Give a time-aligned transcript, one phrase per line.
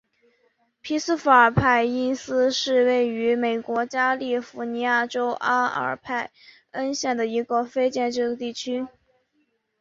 [0.81, 6.31] 皮斯富尔派因斯是位于美国加利福尼亚州阿尔派
[6.71, 8.87] 恩县的一个非建制地区。